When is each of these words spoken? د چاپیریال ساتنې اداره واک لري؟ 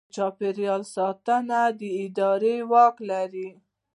د 0.07 0.11
چاپیریال 0.15 0.81
ساتنې 0.95 1.89
اداره 2.05 2.55
واک 2.71 2.95
لري؟ 3.09 3.49